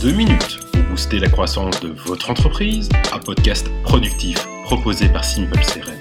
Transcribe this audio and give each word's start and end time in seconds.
2 0.00 0.12
minutes. 0.12 0.60
Pour 0.72 0.82
booster 0.84 1.18
la 1.18 1.28
croissance 1.28 1.80
de 1.80 1.88
votre 2.06 2.30
entreprise, 2.30 2.88
un 3.12 3.18
podcast 3.18 3.66
productif 3.82 4.38
proposé 4.62 5.08
par 5.08 5.24
Simple 5.24 5.58
CRM. 5.58 5.98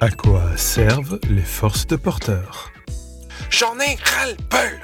À 0.00 0.10
quoi 0.10 0.56
servent 0.56 1.18
les 1.28 1.42
forces 1.42 1.86
de 1.86 1.96
porteur 1.96 2.72
J'en 3.50 3.78
ai 3.78 3.96
ras-le-bol 4.02 4.82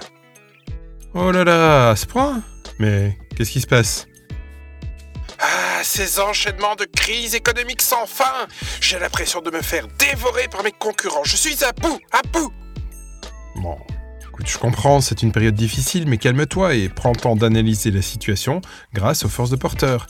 Oh 1.15 1.33
là 1.33 1.45
là, 1.45 1.91
à 1.91 1.97
ce 1.97 2.05
point? 2.05 2.43
Mais 2.79 3.17
qu'est-ce 3.37 3.51
qui 3.51 3.63
se 3.63 3.67
passe? 3.67 4.07
Ah, 5.39 5.81
ces 5.83 6.21
enchaînements 6.21 6.77
de 6.77 6.85
crises 6.85 7.35
économiques 7.35 7.83
sans 7.83 8.07
fin. 8.07 8.47
J'ai 8.83 8.99
l'impression 8.99 9.41
de 9.41 9.51
me 9.51 9.63
faire 9.63 9.87
dévorer 9.99 10.49
par 10.49 10.63
mes 10.63 10.73
concurrents. 10.73 11.25
Je 11.25 11.37
suis 11.37 11.65
à 11.65 11.73
bout, 11.73 11.99
à 12.13 12.21
bout. 12.33 12.53
Bon, 13.57 13.79
écoute, 14.33 14.49
je 14.49 14.57
comprends, 14.57 15.03
c'est 15.03 15.23
une 15.23 15.31
période 15.31 15.55
difficile, 15.55 16.09
mais 16.09 16.17
calme-toi 16.17 16.75
et 16.75 16.89
prends 16.89 17.11
le 17.11 17.17
temps 17.17 17.37
d'analyser 17.37 17.91
la 17.91 18.01
situation 18.01 18.63
grâce 18.95 19.27
aux 19.27 19.29
forces 19.29 19.51
de 19.51 19.57
porteur. 19.57 20.07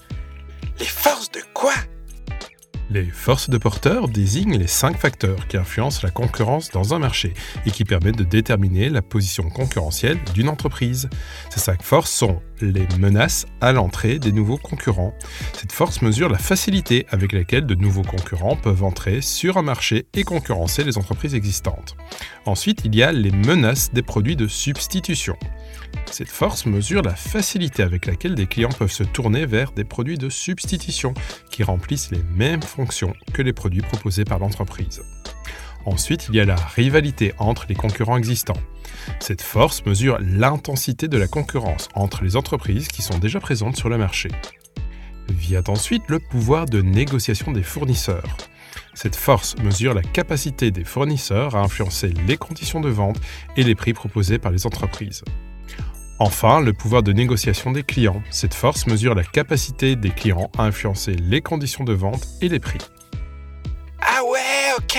Les 0.78 0.86
forces 0.86 1.28
de 1.32 1.40
quoi? 1.52 1.72
Les 2.92 3.04
forces 3.04 3.48
de 3.48 3.56
porteur 3.56 4.06
désignent 4.06 4.58
les 4.58 4.66
cinq 4.66 4.98
facteurs 4.98 5.48
qui 5.48 5.56
influencent 5.56 6.00
la 6.02 6.10
concurrence 6.10 6.68
dans 6.68 6.92
un 6.92 6.98
marché 6.98 7.32
et 7.64 7.70
qui 7.70 7.86
permettent 7.86 8.18
de 8.18 8.24
déterminer 8.24 8.90
la 8.90 9.00
position 9.00 9.48
concurrentielle 9.48 10.18
d'une 10.34 10.50
entreprise. 10.50 11.08
Ces 11.48 11.60
cinq 11.60 11.82
forces 11.82 12.10
sont 12.10 12.42
les 12.60 12.86
menaces 12.98 13.46
à 13.62 13.72
l'entrée 13.72 14.18
des 14.18 14.30
nouveaux 14.30 14.58
concurrents. 14.58 15.14
Cette 15.54 15.72
force 15.72 16.02
mesure 16.02 16.28
la 16.28 16.36
facilité 16.36 17.06
avec 17.08 17.32
laquelle 17.32 17.64
de 17.64 17.74
nouveaux 17.74 18.02
concurrents 18.02 18.56
peuvent 18.56 18.84
entrer 18.84 19.22
sur 19.22 19.56
un 19.56 19.62
marché 19.62 20.04
et 20.12 20.22
concurrencer 20.22 20.84
les 20.84 20.98
entreprises 20.98 21.34
existantes. 21.34 21.96
Ensuite, 22.44 22.82
il 22.84 22.94
y 22.94 23.02
a 23.02 23.10
les 23.10 23.30
menaces 23.30 23.90
des 23.94 24.02
produits 24.02 24.36
de 24.36 24.48
substitution. 24.48 25.38
Cette 26.10 26.28
force 26.28 26.66
mesure 26.66 27.02
la 27.02 27.14
facilité 27.14 27.82
avec 27.82 28.06
laquelle 28.06 28.34
des 28.34 28.46
clients 28.46 28.68
peuvent 28.68 28.92
se 28.92 29.02
tourner 29.02 29.46
vers 29.46 29.72
des 29.72 29.84
produits 29.84 30.18
de 30.18 30.28
substitution 30.28 31.14
qui 31.50 31.62
remplissent 31.62 32.10
les 32.10 32.22
mêmes 32.36 32.62
fonctions 32.62 33.14
que 33.32 33.42
les 33.42 33.52
produits 33.52 33.80
proposés 33.80 34.24
par 34.24 34.38
l'entreprise. 34.38 35.02
Ensuite, 35.84 36.26
il 36.28 36.36
y 36.36 36.40
a 36.40 36.44
la 36.44 36.56
rivalité 36.56 37.34
entre 37.38 37.66
les 37.68 37.74
concurrents 37.74 38.16
existants. 38.16 38.60
Cette 39.18 39.42
force 39.42 39.84
mesure 39.84 40.18
l'intensité 40.20 41.08
de 41.08 41.18
la 41.18 41.26
concurrence 41.26 41.88
entre 41.94 42.22
les 42.22 42.36
entreprises 42.36 42.88
qui 42.88 43.02
sont 43.02 43.18
déjà 43.18 43.40
présentes 43.40 43.76
sur 43.76 43.88
le 43.88 43.98
marché. 43.98 44.28
Vient 45.28 45.64
ensuite 45.68 46.04
le 46.08 46.18
pouvoir 46.18 46.66
de 46.66 46.82
négociation 46.82 47.52
des 47.52 47.62
fournisseurs. 47.62 48.36
Cette 48.94 49.16
force 49.16 49.56
mesure 49.58 49.94
la 49.94 50.02
capacité 50.02 50.70
des 50.70 50.84
fournisseurs 50.84 51.56
à 51.56 51.60
influencer 51.60 52.12
les 52.26 52.36
conditions 52.36 52.80
de 52.80 52.90
vente 52.90 53.20
et 53.56 53.62
les 53.62 53.74
prix 53.74 53.92
proposés 53.92 54.38
par 54.38 54.52
les 54.52 54.66
entreprises. 54.66 55.24
Enfin, 56.24 56.60
le 56.60 56.72
pouvoir 56.72 57.02
de 57.02 57.12
négociation 57.12 57.72
des 57.72 57.82
clients. 57.82 58.22
Cette 58.30 58.54
force 58.54 58.86
mesure 58.86 59.16
la 59.16 59.24
capacité 59.24 59.96
des 59.96 60.10
clients 60.10 60.52
à 60.56 60.62
influencer 60.62 61.16
les 61.16 61.40
conditions 61.40 61.82
de 61.82 61.92
vente 61.92 62.28
et 62.40 62.48
les 62.48 62.60
prix. 62.60 62.78
Ah 64.00 64.22
ouais, 64.22 64.38
ok 64.78 64.98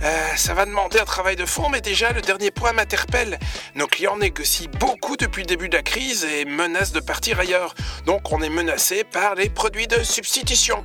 Euh, 0.00 0.36
ça 0.36 0.54
va 0.54 0.64
demander 0.64 1.00
un 1.00 1.04
travail 1.04 1.34
de 1.34 1.44
fond, 1.44 1.68
mais 1.70 1.80
déjà 1.80 2.12
le 2.12 2.20
dernier 2.20 2.52
point 2.52 2.72
m'interpelle. 2.72 3.40
Nos 3.74 3.88
clients 3.88 4.16
négocient 4.16 4.70
beaucoup 4.78 5.16
depuis 5.16 5.42
le 5.42 5.46
début 5.46 5.68
de 5.68 5.76
la 5.76 5.82
crise 5.82 6.24
et 6.24 6.44
menacent 6.44 6.92
de 6.92 7.00
partir 7.00 7.40
ailleurs. 7.40 7.74
Donc 8.06 8.30
on 8.30 8.40
est 8.40 8.48
menacé 8.48 9.02
par 9.02 9.34
les 9.34 9.50
produits 9.50 9.88
de 9.88 10.04
substitution. 10.04 10.84